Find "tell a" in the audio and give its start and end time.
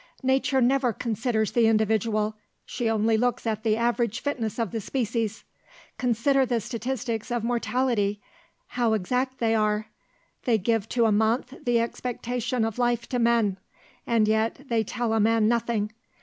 14.83-15.19